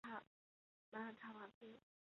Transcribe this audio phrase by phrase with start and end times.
[0.89, 1.79] 马尔坦瓦斯。